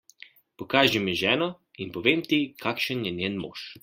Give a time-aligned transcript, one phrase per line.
[0.61, 1.49] Pokaži mi ženo,
[1.85, 3.67] in povem ti, kakšen je njen mož.